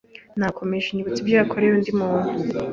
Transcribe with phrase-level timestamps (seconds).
[0.39, 2.29] Nakomeje nyibutsa ko ibyo yakoreye undi muntu